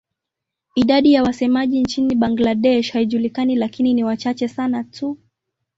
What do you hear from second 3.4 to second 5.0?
lakini ni wachache sana